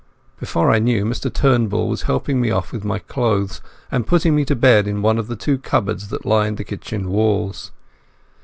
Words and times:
Before 0.39 0.71
I 0.71 0.79
knew, 0.79 1.05
Mr 1.05 1.31
Turnbull 1.31 1.87
was 1.87 2.01
helping 2.01 2.41
me 2.41 2.49
off 2.49 2.71
with 2.71 2.83
my 2.83 2.97
clothes, 2.97 3.61
and 3.91 4.07
putting 4.07 4.33
me 4.35 4.43
to 4.45 4.55
bed 4.55 4.87
in 4.87 5.03
one 5.03 5.19
of 5.19 5.27
the 5.27 5.35
two 5.35 5.59
cupboards 5.59 6.07
that 6.07 6.25
lined 6.25 6.57
the 6.57 6.63
kitchen 6.63 7.11
walls. 7.11 7.71